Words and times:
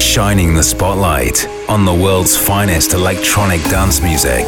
Shining 0.00 0.54
the 0.54 0.62
spotlight 0.62 1.46
on 1.68 1.84
the 1.84 1.94
world's 1.94 2.36
finest 2.36 2.92
electronic 2.92 3.62
dance 3.64 4.02
music. 4.02 4.46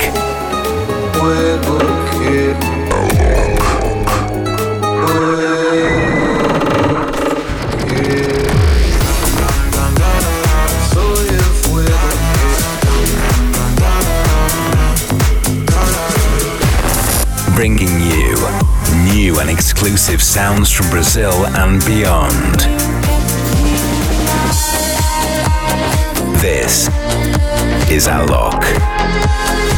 And 19.41 19.49
exclusive 19.49 20.23
sounds 20.23 20.71
from 20.71 20.91
Brazil 20.91 21.47
and 21.47 21.83
beyond. 21.87 22.61
This 26.43 26.89
is 27.91 28.07
Alok, 28.07 28.63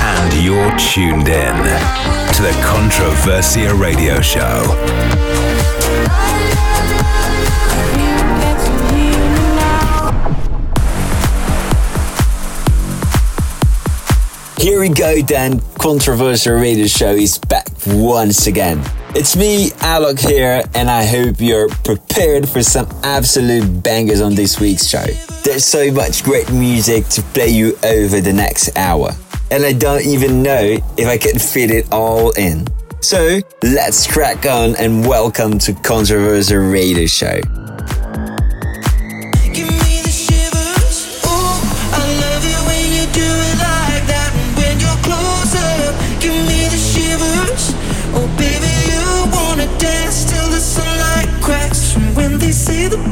and 0.03 0.45
you're 0.45 0.77
tuned 0.79 1.29
in 1.29 1.56
to 2.34 2.43
the 2.43 2.53
Controversia 2.65 3.79
Radio 3.80 4.20
Show. 4.20 4.65
Here 14.59 14.81
we 14.81 14.89
go 14.89 15.23
then, 15.23 15.61
Controversia 15.79 16.61
Radio 16.61 16.89
Show 16.89 17.12
is 17.12 17.39
back 17.39 17.69
once 17.87 18.48
again. 18.48 18.83
It's 19.15 19.37
me, 19.37 19.69
Alok 19.83 20.19
here, 20.19 20.62
and 20.75 20.89
I 20.89 21.05
hope 21.05 21.39
you're 21.39 21.69
prepared 21.69 22.48
for 22.48 22.62
some 22.62 22.89
absolute 23.03 23.83
bangers 23.83 24.23
on 24.23 24.34
this 24.34 24.59
week's 24.59 24.87
show. 24.87 25.05
There's 25.45 25.67
so 25.67 25.92
much 25.92 26.25
great 26.25 26.50
music 26.50 27.06
to 27.09 27.22
play 27.22 27.48
you 27.48 27.77
over 27.84 28.22
the 28.22 28.33
next 28.33 28.75
hour, 28.75 29.11
and 29.50 29.67
I 29.67 29.75
don't 29.75 30.06
even 30.06 30.42
know 30.42 30.78
if 30.97 31.06
I 31.06 31.19
can 31.19 31.39
fit 31.39 31.70
it 31.70 31.92
all 31.92 32.31
in. 32.31 32.67
So 33.03 33.41
let's 33.62 34.11
crack 34.11 34.47
on 34.47 34.77
and 34.77 35.06
welcome 35.06 35.59
to 35.59 35.72
Controversia 35.72 36.72
Radio 36.72 37.05
Show. 37.05 37.62
see 52.53 52.86
the 52.86 53.12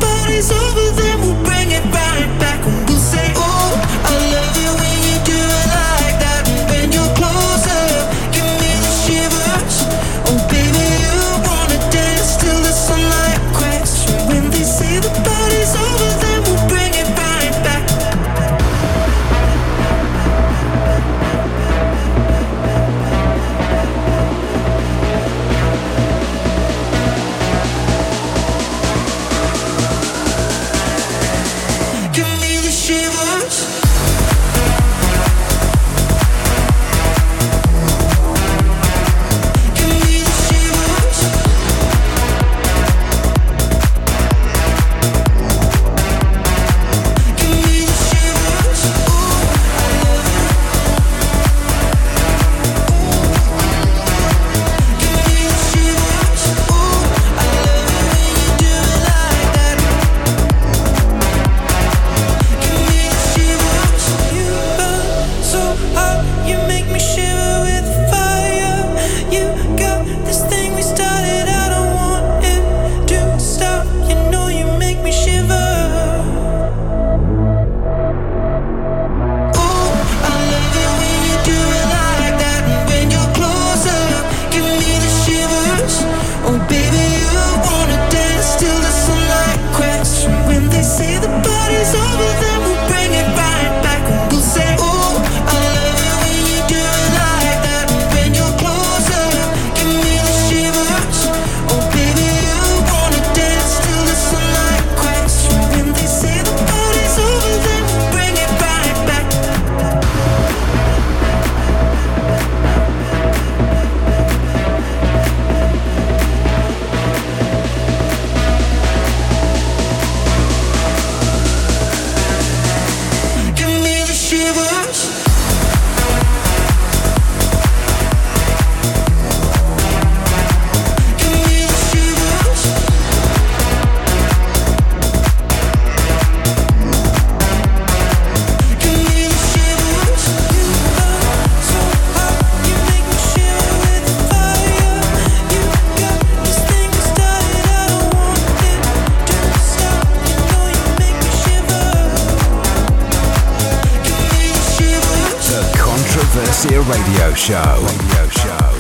Show. 157.40 157.56
Radio 157.56 158.28
Show. 158.28 158.70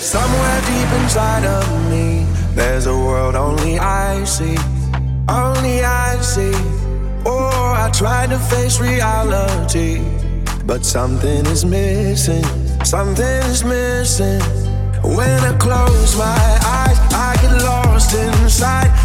Somewhere 0.00 0.60
deep 0.62 1.02
inside 1.02 1.44
of 1.44 1.90
me, 1.90 2.24
there's 2.54 2.86
a 2.86 2.94
world 2.94 3.34
only 3.34 3.78
I 3.78 4.24
see. 4.24 4.56
Only 5.28 5.84
I 5.84 6.18
see. 6.22 6.54
Oh, 7.26 7.74
I 7.76 7.90
try 7.92 8.26
to 8.28 8.38
face 8.38 8.80
reality, 8.80 10.02
but 10.64 10.86
something 10.86 11.44
is 11.44 11.66
missing. 11.66 12.44
Something 12.82 13.42
is 13.44 13.62
missing. 13.62 14.55
When 15.06 15.38
I 15.44 15.56
close 15.56 16.16
my 16.16 16.58
eyes, 16.64 16.98
I 17.14 17.38
get 17.40 17.62
lost 17.62 18.12
inside. 18.14 18.95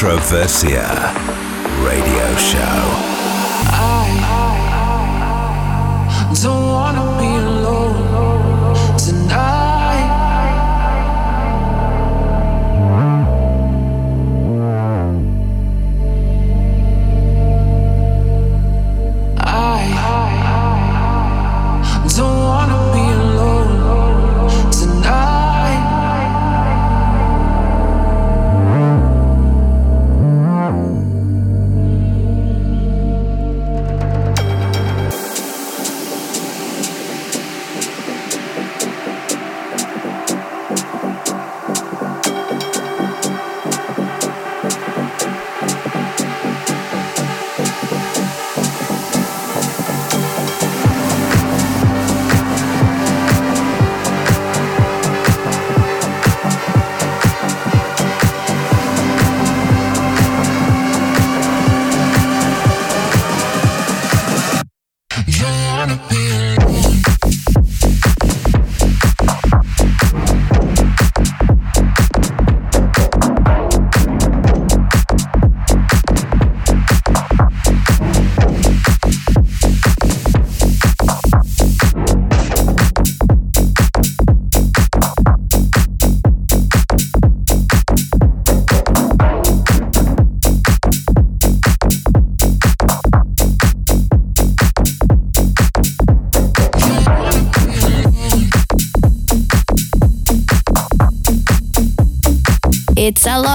Controversia 0.00 1.09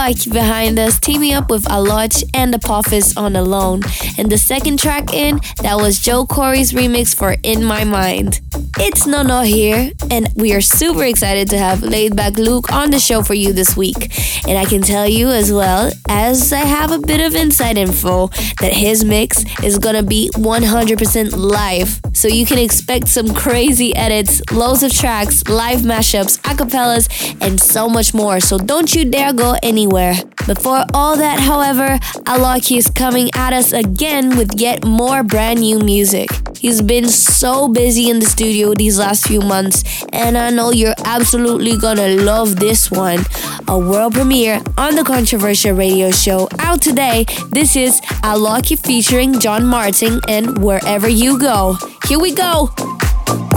Alok 0.06 0.32
behind 0.32 0.78
us, 0.78 1.00
teaming 1.00 1.34
up 1.34 1.50
with 1.50 1.64
Alok 1.66 2.24
and 2.34 2.54
Apophis 2.54 3.18
on 3.18 3.36
Alone. 3.36 3.82
And 4.20 4.32
the 4.32 4.38
second 4.38 4.78
track 4.78 5.12
in, 5.12 5.40
that 5.64 5.78
was 5.78 6.00
Joe 6.00 6.28
Corey's 6.28 6.74
remix 6.74 7.16
for 7.16 7.36
In 7.42 7.64
My 7.64 7.84
Mind. 7.86 8.40
It's 8.78 9.08
Nono 9.08 9.42
here, 9.42 9.92
and 10.12 10.30
we 10.36 10.54
are 10.54 10.62
super 10.62 11.04
excited 11.06 11.50
to 11.50 11.58
have 11.58 11.80
Laidback 11.80 12.38
Luke 12.38 12.72
on 12.72 12.92
the 12.92 13.00
show 13.00 13.24
for 13.24 13.34
you 13.34 13.52
this 13.52 13.76
week. 13.76 14.12
And 14.48 14.60
I 14.60 14.66
can 14.66 14.84
tell 14.84 15.08
you 15.08 15.30
as 15.30 15.52
well, 15.52 15.92
as 16.08 16.54
I 16.54 16.60
have 16.60 16.92
a 16.92 17.00
bit 17.00 17.20
of 17.20 17.34
inside 17.34 17.78
info, 17.78 18.28
that 18.62 18.74
his 18.74 19.04
mix 19.04 19.44
is 19.64 19.80
gonna 19.80 20.04
be 20.04 20.30
100% 20.36 21.36
live. 21.36 22.00
So 22.16 22.30
you 22.30 22.46
can 22.46 22.58
expect 22.58 23.10
some 23.10 23.34
crazy 23.34 23.94
edits, 23.96 24.42
loads 24.52 24.84
of 24.84 24.94
tracks, 24.94 25.44
live 25.50 25.82
mashups, 25.82 26.40
acapellas, 26.40 27.08
and 27.42 27.60
so 27.60 27.90
much 27.90 28.14
more. 28.14 28.40
So 28.40 28.58
don't 28.58 28.96
you 28.96 29.04
dare 29.04 29.34
go 29.34 29.58
anywhere. 29.62 30.16
Before 30.48 30.86
all 30.94 31.18
that, 31.18 31.40
however, 31.40 32.00
Alok 32.26 32.76
is 32.76 32.90
coming 32.90 33.30
at 33.36 33.52
us 33.52 33.74
again 33.74 34.38
with 34.38 34.60
yet 34.60 34.86
more 34.86 35.24
brand 35.24 35.60
new 35.60 35.80
music. 35.80 36.30
He's 36.60 36.82
been 36.82 37.08
so 37.08 37.68
busy 37.68 38.10
in 38.10 38.20
the 38.20 38.26
studio 38.26 38.74
these 38.74 38.98
last 38.98 39.28
few 39.28 39.42
months, 39.42 39.84
and 40.12 40.38
I 40.38 40.50
know 40.50 40.72
you're 40.72 40.96
absolutely 41.06 41.78
gonna 41.78 42.08
love 42.08 42.56
this 42.56 42.90
one. 42.90 43.20
A 43.68 43.78
world 43.78 44.14
premiere 44.14 44.62
on 44.78 44.96
the 44.96 45.04
Controversia 45.04 45.78
Radio 45.78 46.12
Show 46.12 46.48
out 46.60 46.82
today. 46.82 47.26
This 47.50 47.76
is 47.76 48.02
Alok 48.24 48.78
featuring 48.80 49.40
John 49.40 49.66
Martin 49.66 50.22
and 50.28 50.58
Wherever 50.64 51.10
You 51.10 51.38
Go. 51.38 51.78
Here 52.08 52.20
we 52.20 52.34
go. 52.34 52.70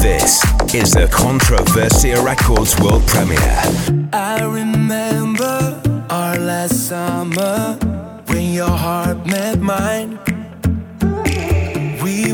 This 0.01 0.43
is 0.75 0.93
the 0.93 1.09
Controversia 1.11 2.23
Records 2.25 2.79
world 2.81 3.07
premiere. 3.07 4.09
I 4.13 4.43
remember 4.43 5.81
our 6.11 6.39
last 6.39 6.89
summer 6.89 7.79
when 8.27 8.53
your 8.53 8.71
heart 8.71 9.27
met 9.27 9.61
mine 9.61 10.19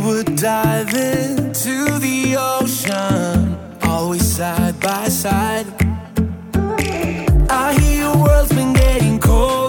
would 0.05 0.37
dive 0.37 0.93
into 0.93 1.99
the 1.99 2.37
ocean, 2.39 3.57
always 3.83 4.23
side 4.37 4.79
by 4.79 5.09
side. 5.09 5.67
I 7.49 7.75
hear 7.81 8.03
your 8.03 8.17
world's 8.23 8.53
been 8.53 8.75
getting 8.75 9.19
colder, 9.19 9.64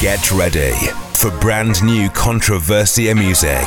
Get 0.00 0.30
ready 0.30 0.74
for 1.14 1.32
brand 1.40 1.82
new 1.82 2.08
Controversia 2.10 3.16
music. 3.16 3.66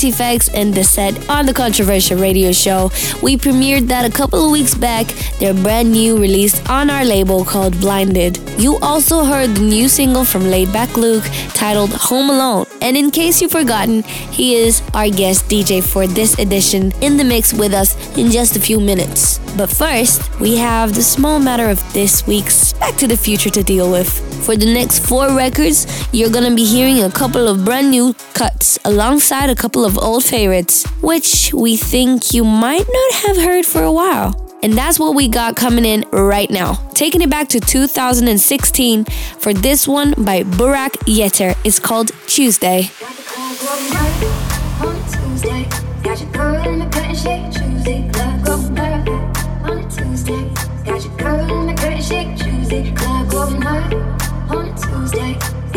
Pontifex 0.00 0.48
and 0.54 0.72
The 0.72 0.82
Set 0.82 1.28
on 1.28 1.44
the 1.44 1.52
Controversia 1.52 2.18
Radio 2.18 2.52
Show. 2.52 2.90
We 3.22 3.36
premiered 3.36 3.86
that 3.88 4.06
a 4.06 4.10
couple 4.10 4.42
of 4.42 4.50
weeks 4.50 4.74
back, 4.74 5.08
their 5.40 5.52
brand 5.52 5.92
new 5.92 6.18
release 6.18 6.58
on 6.70 6.88
our 6.88 7.04
label 7.04 7.44
called 7.44 7.78
Blinded. 7.82 8.38
You 8.58 8.78
also 8.78 9.24
heard 9.24 9.50
the 9.50 9.60
new 9.60 9.90
single 9.90 10.24
from 10.24 10.44
Laidback 10.44 10.96
Luke 10.96 11.24
titled 11.52 11.90
Home 11.92 12.30
Alone. 12.30 12.64
And 12.80 12.96
in 12.96 13.10
case 13.10 13.42
you've 13.42 13.52
forgotten, 13.52 14.02
he 14.32 14.54
is 14.54 14.80
our 14.94 15.10
guest 15.10 15.50
DJ 15.50 15.84
for 15.84 16.06
this 16.06 16.38
edition 16.38 16.92
in 17.02 17.18
the 17.18 17.24
mix 17.24 17.52
with 17.52 17.74
us 17.74 17.94
in 18.16 18.30
just 18.30 18.56
a 18.56 18.60
few 18.60 18.80
minutes. 18.80 19.38
But 19.54 19.68
first, 19.68 20.40
we 20.40 20.56
have 20.56 20.94
the 20.94 21.02
small 21.02 21.38
matter 21.38 21.68
of 21.68 21.78
this 21.92 22.26
week's 22.26 22.72
Back 22.72 22.96
to 22.96 23.06
the 23.06 23.18
Future 23.18 23.50
to 23.50 23.62
deal 23.62 23.92
with. 23.92 24.29
For 24.50 24.56
the 24.56 24.66
next 24.66 25.06
four 25.06 25.32
records, 25.36 25.86
you're 26.10 26.28
gonna 26.28 26.52
be 26.52 26.64
hearing 26.64 27.04
a 27.04 27.08
couple 27.08 27.46
of 27.46 27.64
brand 27.64 27.92
new 27.92 28.14
cuts 28.34 28.80
alongside 28.84 29.48
a 29.48 29.54
couple 29.54 29.84
of 29.84 29.96
old 29.96 30.24
favorites, 30.24 30.84
which 31.00 31.54
we 31.54 31.76
think 31.76 32.34
you 32.34 32.42
might 32.42 32.84
not 32.92 33.12
have 33.26 33.36
heard 33.36 33.64
for 33.64 33.84
a 33.84 33.92
while. 33.92 34.34
And 34.64 34.72
that's 34.72 34.98
what 34.98 35.14
we 35.14 35.28
got 35.28 35.54
coming 35.54 35.84
in 35.84 36.04
right 36.10 36.50
now. 36.50 36.74
Taking 36.94 37.22
it 37.22 37.30
back 37.30 37.46
to 37.50 37.60
2016 37.60 39.04
for 39.38 39.54
this 39.54 39.86
one 39.86 40.14
by 40.18 40.42
Burak 40.42 40.98
Yeter. 41.06 41.54
It's 41.62 41.78
called 41.78 42.10
Tuesday. 42.26 42.90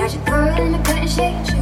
Got 0.04 0.14
you 0.16 0.66
in 0.66 0.76
a 0.76 0.84
cutting 0.84 1.08
shade. 1.08 1.53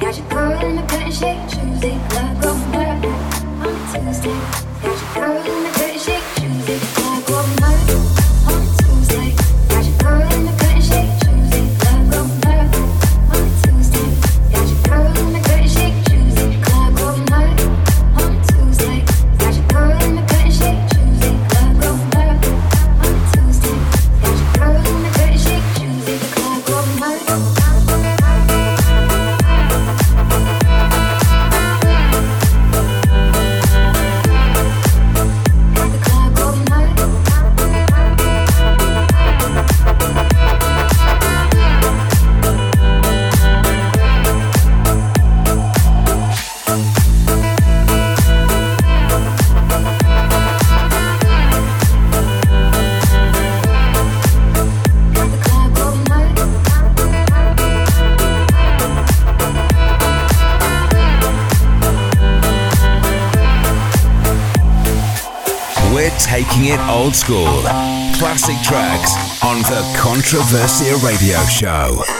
Got 0.00 0.16
your 0.16 0.26
girl 0.28 0.52
in 0.64 0.78
a 0.78 0.86
pretty 0.86 1.12
shade, 1.12 1.46
Tuesday. 1.50 1.98
love 2.14 2.40
go 2.40 2.54
back 2.72 3.04
on 3.04 3.76
Tuesday. 3.92 4.32
Got 4.82 4.98
your 4.98 5.14
girl 5.14 5.46
in 5.46 5.66
a 5.66 5.72
pretty 5.72 5.98
shade. 5.98 6.39
Old 67.10 67.16
school. 67.16 67.62
Classic 68.14 68.56
tracks 68.62 69.42
on 69.42 69.58
the 69.62 69.82
Controversia 69.96 71.02
Radio 71.02 71.38
Show. 71.46 72.19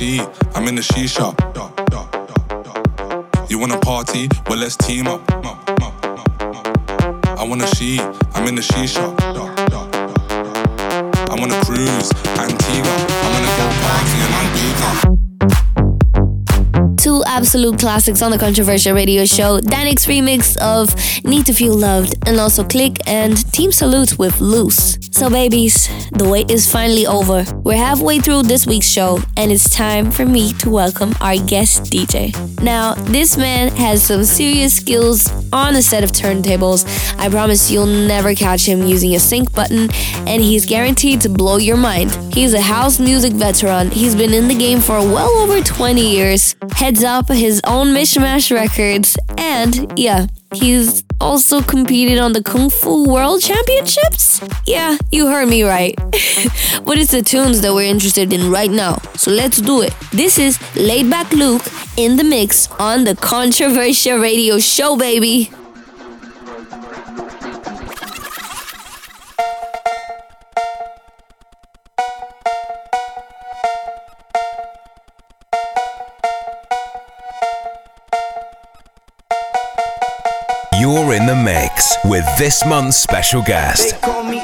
she 0.00 0.16
eat? 0.16 0.26
I'm 0.54 0.66
in 0.66 0.74
the 0.76 0.80
shisha. 0.80 1.36
You 3.50 3.58
wanna 3.58 3.78
party? 3.80 4.28
Well, 4.48 4.58
let's 4.58 4.76
team 4.76 5.06
up. 5.06 5.20
I 7.38 7.44
wanna 7.46 7.66
she 7.74 7.96
eat? 7.96 8.00
I'm 8.34 8.46
in 8.48 8.54
the 8.54 8.62
shisha. 8.62 9.14
I 11.28 11.34
wanna 11.38 11.60
cruise 11.64 12.10
Antigua. 12.38 12.94
I'm 13.24 13.32
gonna 13.36 13.52
go 13.60 13.66
party 13.84 14.16
in 14.24 14.32
Antigua. 14.42 14.90
Two 16.96 17.22
absolute 17.26 17.78
classics 17.78 18.22
on 18.22 18.30
the 18.30 18.38
Controversia 18.38 18.94
Radio 18.94 19.26
Show. 19.26 19.60
Danik's 19.60 20.06
remix 20.06 20.56
of 20.58 20.94
Need 21.24 21.44
to 21.46 21.52
Feel 21.52 21.74
Loved, 21.74 22.14
and 22.26 22.40
also 22.40 22.64
Click 22.64 22.96
and 23.06 23.36
Team 23.52 23.70
Salute 23.70 24.18
with 24.18 24.40
Loose. 24.40 24.99
So, 25.12 25.28
babies, 25.28 25.88
the 26.12 26.28
wait 26.28 26.50
is 26.50 26.70
finally 26.70 27.06
over. 27.06 27.44
We're 27.64 27.76
halfway 27.76 28.20
through 28.20 28.44
this 28.44 28.66
week's 28.66 28.86
show, 28.86 29.18
and 29.36 29.50
it's 29.50 29.68
time 29.68 30.10
for 30.10 30.24
me 30.24 30.52
to 30.54 30.70
welcome 30.70 31.14
our 31.20 31.36
guest 31.36 31.84
DJ. 31.84 32.32
Now, 32.62 32.94
this 32.94 33.36
man 33.36 33.74
has 33.76 34.02
some 34.02 34.24
serious 34.24 34.76
skills 34.76 35.28
on 35.52 35.74
a 35.74 35.82
set 35.82 36.04
of 36.04 36.12
turntables. 36.12 36.86
I 37.18 37.28
promise 37.28 37.70
you'll 37.70 37.86
never 37.86 38.34
catch 38.34 38.66
him 38.66 38.86
using 38.86 39.14
a 39.14 39.18
sync 39.18 39.52
button, 39.52 39.90
and 40.28 40.40
he's 40.40 40.64
guaranteed 40.64 41.20
to 41.22 41.28
blow 41.28 41.56
your 41.58 41.76
mind. 41.76 42.12
He's 42.32 42.54
a 42.54 42.60
house 42.60 43.00
music 43.00 43.32
veteran. 43.32 43.90
He's 43.90 44.14
been 44.14 44.32
in 44.32 44.48
the 44.48 44.56
game 44.56 44.80
for 44.80 44.98
well 45.00 45.30
over 45.38 45.60
20 45.60 46.00
years, 46.00 46.54
heads 46.72 47.02
up 47.04 47.28
his 47.28 47.60
own 47.64 47.88
Mixmash 47.88 48.54
records, 48.54 49.18
and 49.36 49.92
yeah, 49.98 50.26
He's 50.52 51.04
also 51.20 51.62
competed 51.62 52.18
on 52.18 52.32
the 52.32 52.42
Kung 52.42 52.70
Fu 52.70 53.04
World 53.04 53.40
Championships? 53.40 54.40
Yeah, 54.66 54.96
you 55.12 55.28
heard 55.28 55.48
me 55.48 55.62
right. 55.62 55.94
but 56.84 56.98
it's 56.98 57.12
the 57.12 57.22
tunes 57.22 57.60
that 57.60 57.72
we're 57.72 57.88
interested 57.88 58.32
in 58.32 58.50
right 58.50 58.70
now, 58.70 58.98
so 59.14 59.30
let's 59.30 59.60
do 59.60 59.82
it. 59.82 59.94
This 60.12 60.38
is 60.38 60.58
Laidback 60.74 61.30
Luke 61.32 61.62
in 61.96 62.16
the 62.16 62.24
mix 62.24 62.68
on 62.80 63.04
the 63.04 63.14
Controversia 63.14 64.20
Radio 64.20 64.58
Show, 64.58 64.96
baby. 64.96 65.52
This 82.40 82.64
month's 82.64 82.96
special 82.96 83.42
guest. 83.42 83.90
They 83.90 83.98
call 83.98 84.24
me 84.24 84.38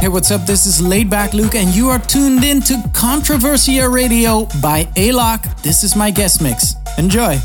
Hey, 0.00 0.08
what's 0.08 0.30
up? 0.30 0.42
This 0.42 0.66
is 0.66 0.82
Laidback 0.82 1.32
Luke, 1.32 1.54
and 1.54 1.74
you 1.74 1.88
are 1.88 1.98
tuned 1.98 2.44
in 2.44 2.60
to 2.60 2.74
Controversia 2.92 3.90
Radio 3.90 4.44
by 4.60 4.84
Alok. 4.96 5.62
This 5.62 5.82
is 5.82 5.96
my 5.96 6.10
guest 6.10 6.42
mix. 6.42 6.74
Enjoy. 6.98 7.38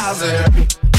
hazard. 0.00 0.89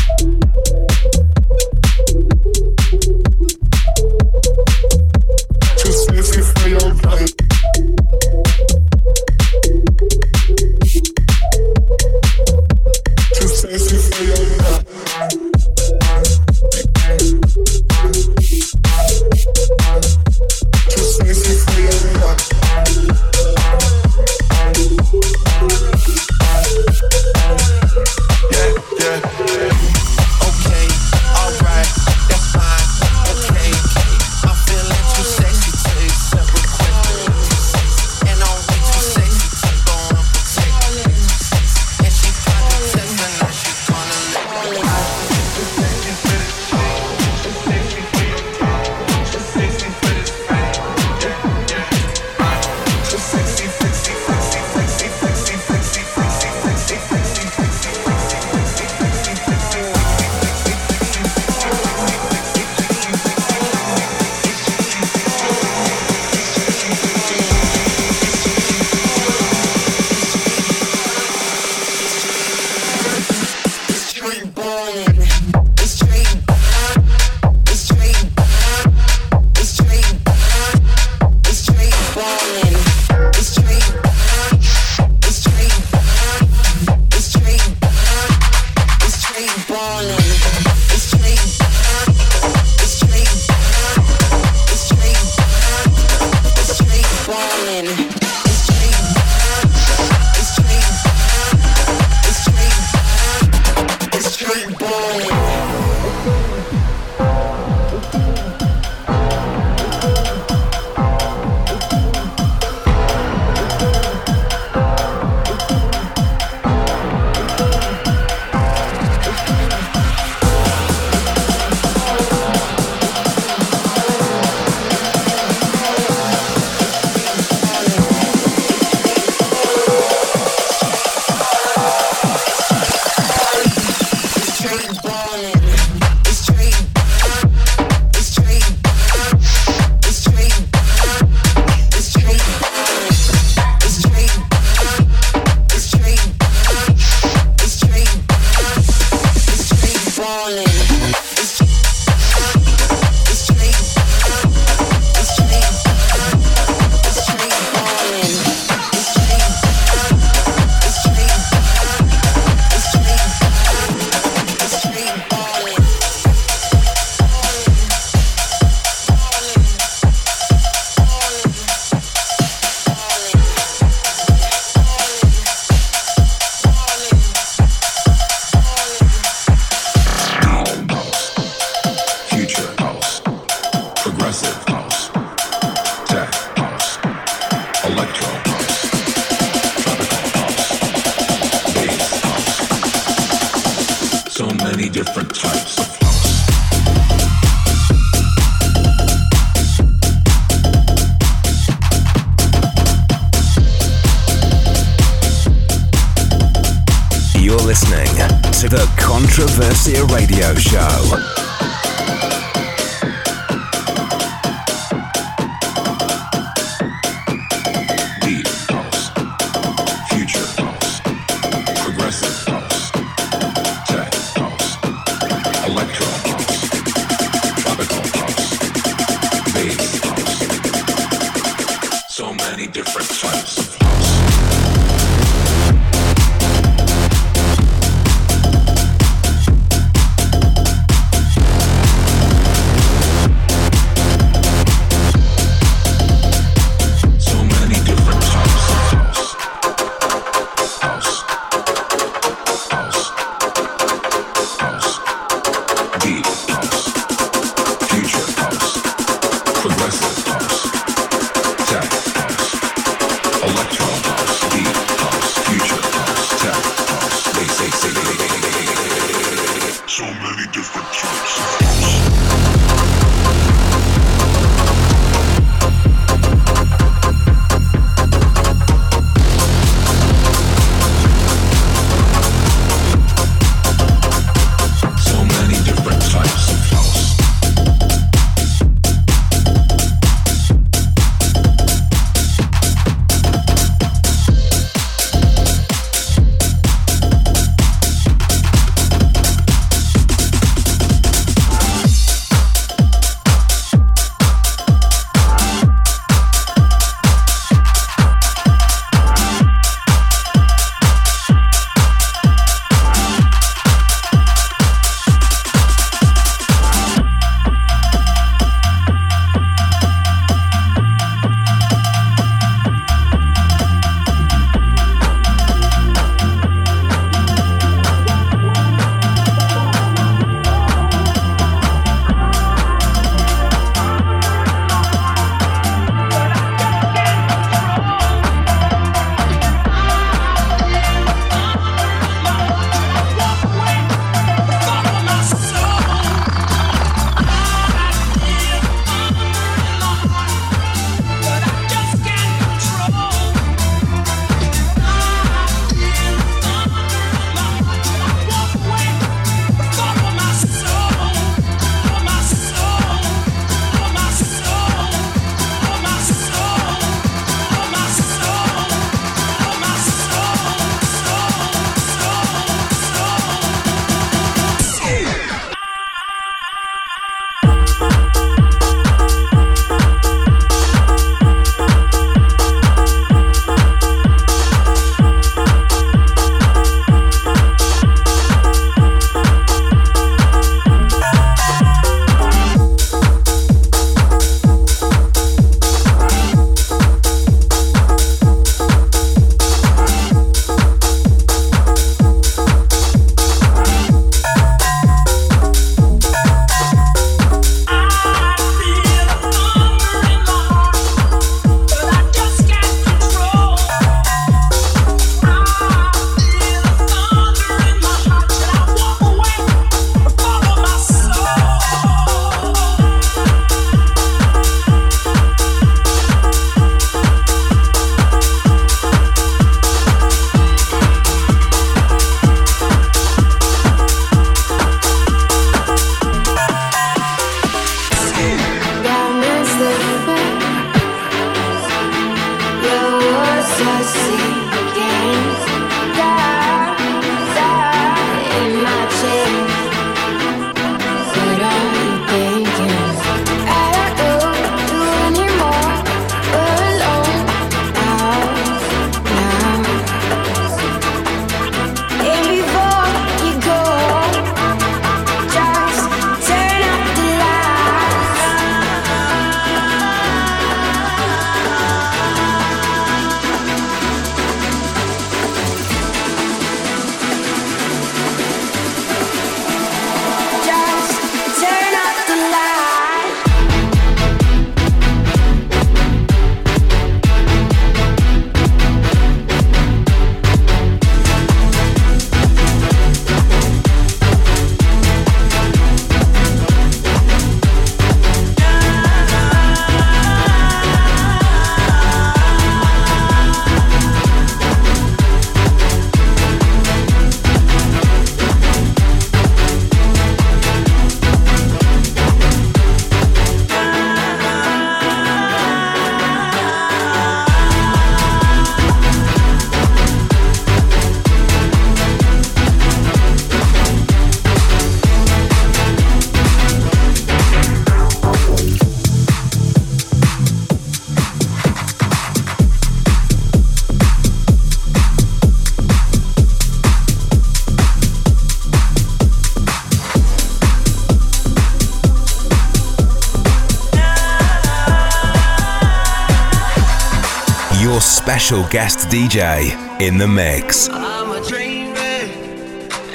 special 548.32 548.50
guest 548.50 548.88
DJ 548.88 549.52
in 549.82 549.98
the 549.98 550.08
mix. 550.08 550.70
I'm 550.70 551.12
a 551.12 551.28
dreamer, 551.28 551.76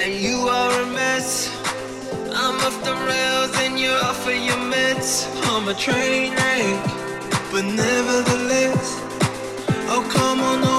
and 0.00 0.14
you 0.14 0.48
are 0.48 0.80
a 0.80 0.86
mess. 0.86 1.50
I'm 2.32 2.54
off 2.64 2.82
the 2.82 2.94
rails, 2.94 3.54
and 3.58 3.78
you're 3.78 4.02
off 4.02 4.26
of 4.26 4.32
your 4.32 4.56
meds. 4.56 5.28
I'm 5.50 5.68
a 5.68 5.74
train 5.74 6.32
wreck, 6.32 6.84
but 7.52 7.66
nevertheless, 7.66 8.98
oh 9.90 10.08
come 10.10 10.40
on. 10.40 10.75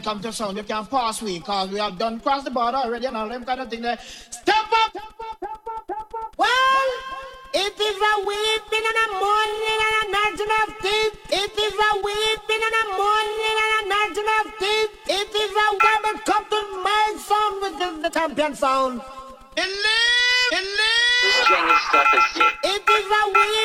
come 0.00 0.20
to 0.20 0.32
sound, 0.32 0.56
you 0.56 0.62
can't 0.62 0.88
pass 0.90 1.22
we, 1.22 1.40
cause 1.40 1.70
we 1.70 1.78
have 1.78 1.98
done 1.98 2.20
cross 2.20 2.44
the 2.44 2.50
border 2.50 2.78
already 2.78 3.06
and 3.06 3.16
all 3.16 3.28
them 3.28 3.44
kind 3.44 3.60
of 3.60 3.70
thing 3.70 3.82
there. 3.82 3.98
Step 4.30 4.56
up! 4.56 4.92
Well, 6.36 6.88
it 7.54 7.76
is 7.78 7.98
a 8.00 8.14
weeping 8.26 8.84
and 8.90 8.98
a 9.04 9.06
mourning 9.20 9.80
and 9.86 9.96
a 10.00 10.04
gnashing 10.12 10.52
of 10.62 10.68
teeth. 10.80 11.14
It 11.30 11.54
is 11.58 11.74
a 11.74 11.92
weeping 12.00 12.62
and 12.66 12.76
a 12.80 12.84
mourning 12.96 13.56
and 13.62 13.72
a 13.78 13.82
gnashing 13.90 14.30
of 14.38 14.46
teeth. 14.58 14.92
It 15.08 15.30
is 15.34 15.52
a 15.52 15.68
woman 15.84 16.16
come 16.24 16.44
to 16.48 16.60
my 16.82 17.14
sound, 17.18 17.62
which 17.62 17.80
is 17.80 18.02
the 18.02 18.10
champion 18.10 18.54
sound. 18.54 19.02
Believe, 19.54 20.50
believe. 20.50 21.10
This 21.22 21.36
is 21.36 22.42
It 22.64 22.88
is 22.88 23.06
a 23.06 23.26
weeping. 23.28 23.59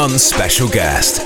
month's 0.00 0.24
special 0.24 0.66
guest. 0.66 1.19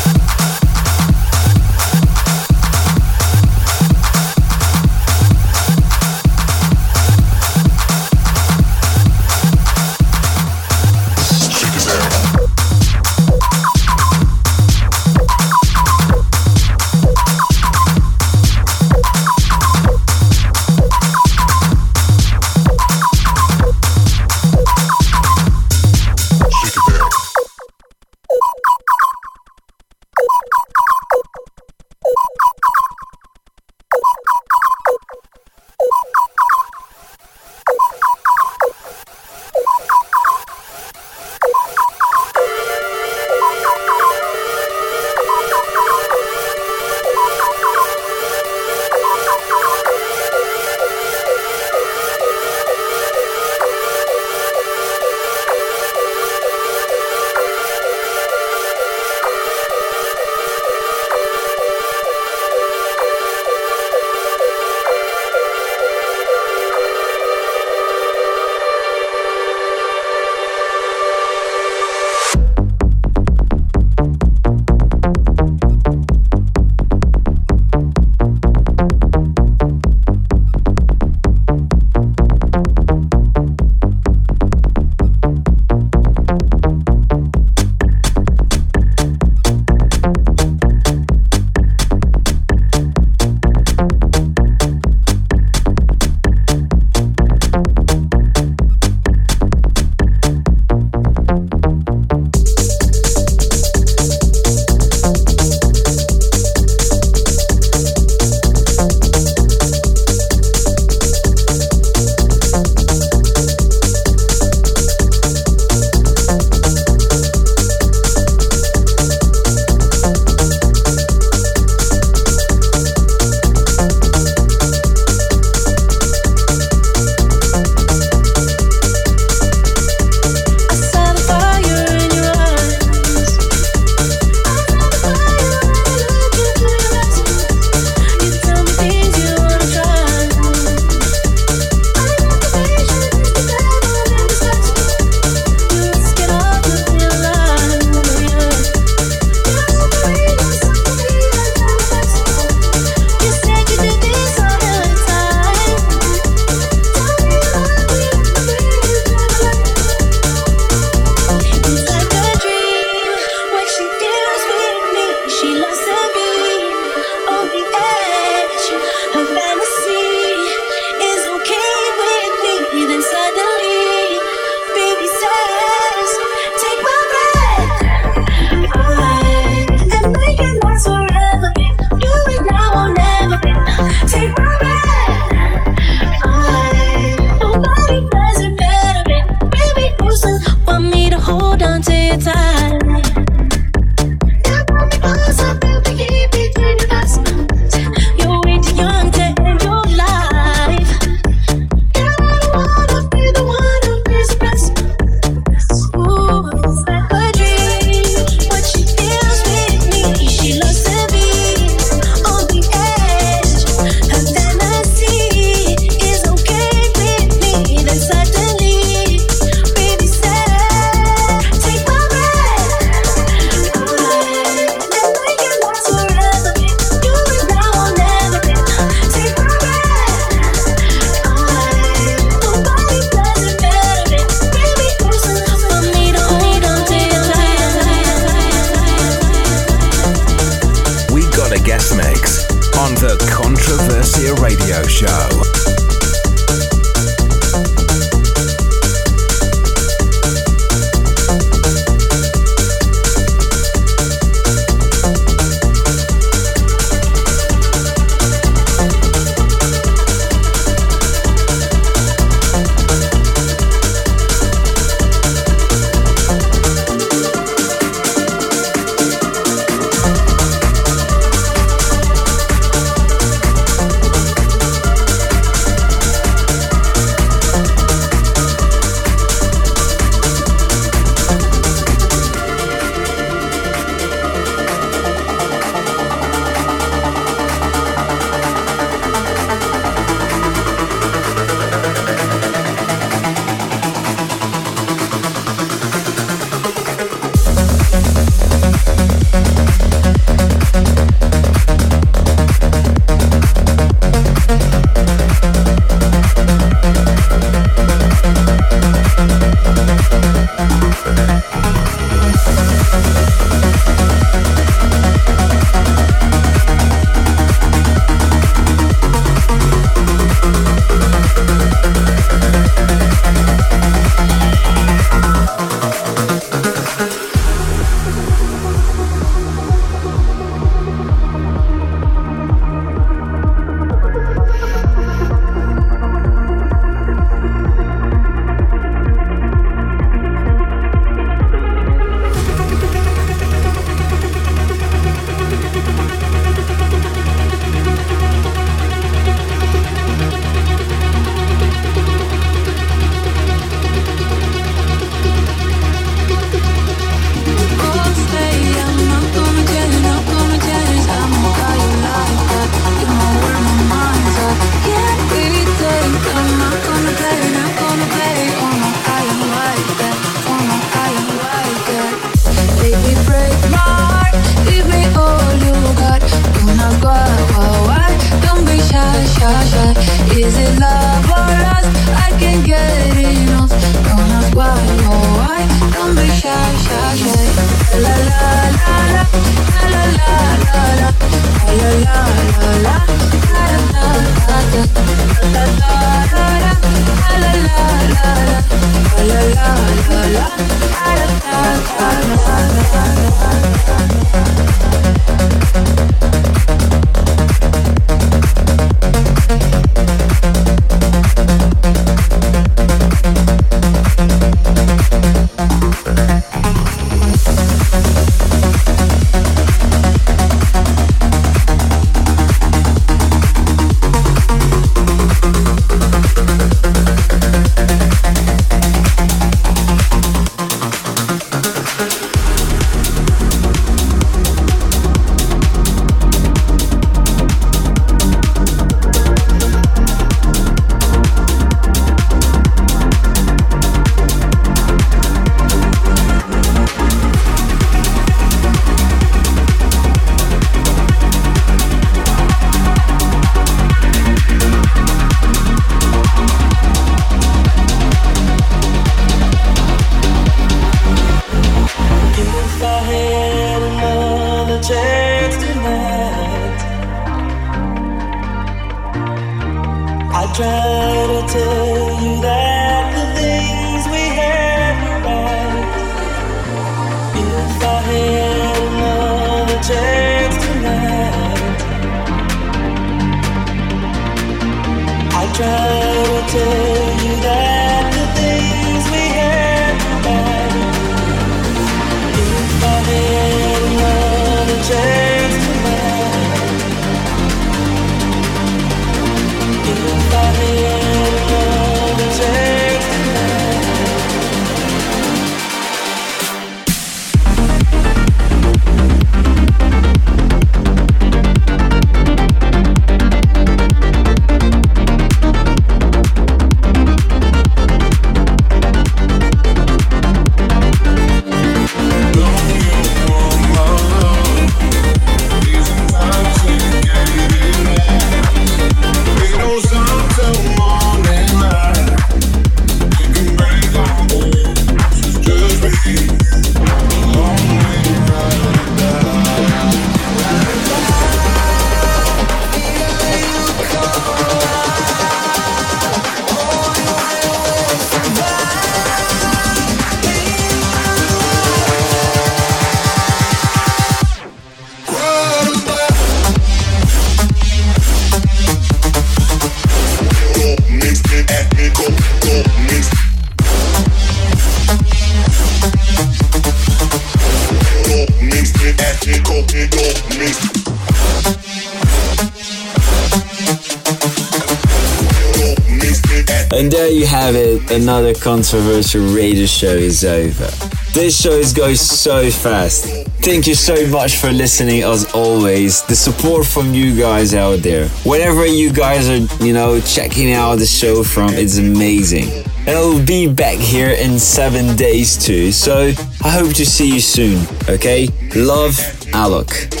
Another 577.91 578.31
Controversia 578.33 579.35
radio 579.35 579.65
show 579.65 579.87
is 579.93 580.23
over. 580.23 580.69
This 581.13 581.41
show 581.41 581.51
is 581.51 581.73
going 581.73 581.95
so 581.95 582.49
fast. 582.49 583.27
Thank 583.43 583.67
you 583.67 583.75
so 583.75 584.07
much 584.07 584.37
for 584.37 584.49
listening 584.49 585.03
as 585.03 585.29
always. 585.33 586.01
The 586.03 586.15
support 586.15 586.65
from 586.65 586.93
you 586.93 587.19
guys 587.19 587.53
out 587.53 587.79
there. 587.79 588.07
Whenever 588.23 588.65
you 588.65 588.93
guys 588.93 589.27
are, 589.27 589.63
you 589.63 589.73
know, 589.73 589.99
checking 589.99 590.53
out 590.53 590.75
the 590.75 590.85
show 590.85 591.21
from, 591.21 591.49
it's 591.49 591.79
amazing. 591.79 592.49
And 592.87 592.91
I'll 592.91 593.25
be 593.25 593.51
back 593.51 593.77
here 593.77 594.11
in 594.11 594.39
seven 594.39 594.95
days 594.95 595.37
too. 595.37 595.73
So 595.73 596.13
I 596.45 596.49
hope 596.49 596.73
to 596.75 596.85
see 596.85 597.13
you 597.15 597.19
soon. 597.19 597.59
Okay? 597.89 598.27
Love, 598.55 598.93
Alok. 599.33 600.00